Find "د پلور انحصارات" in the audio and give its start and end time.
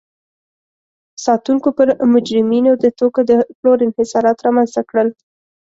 3.29-4.37